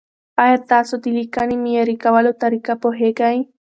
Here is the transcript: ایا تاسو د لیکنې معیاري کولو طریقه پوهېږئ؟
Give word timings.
ایا 0.43 0.57
تاسو 0.71 0.93
د 1.03 1.05
لیکنې 1.17 1.55
معیاري 1.63 1.95
کولو 2.03 2.31
طریقه 2.43 2.73
پوهېږئ؟ 2.83 3.37